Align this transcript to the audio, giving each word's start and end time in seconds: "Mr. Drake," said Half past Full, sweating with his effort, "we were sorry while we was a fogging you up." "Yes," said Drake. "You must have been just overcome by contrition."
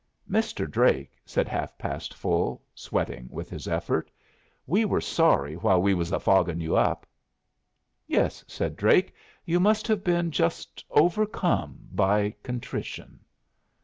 "Mr. 0.27 0.67
Drake," 0.67 1.11
said 1.27 1.47
Half 1.47 1.77
past 1.77 2.11
Full, 2.15 2.59
sweating 2.73 3.27
with 3.29 3.51
his 3.51 3.67
effort, 3.67 4.09
"we 4.65 4.83
were 4.83 4.99
sorry 4.99 5.53
while 5.53 5.79
we 5.79 5.93
was 5.93 6.11
a 6.11 6.19
fogging 6.19 6.59
you 6.59 6.75
up." 6.75 7.05
"Yes," 8.07 8.43
said 8.47 8.75
Drake. 8.75 9.13
"You 9.45 9.59
must 9.59 9.87
have 9.87 10.03
been 10.03 10.31
just 10.31 10.83
overcome 10.89 11.87
by 11.91 12.33
contrition." 12.41 13.19